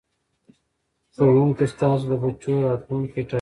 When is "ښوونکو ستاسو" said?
1.15-2.03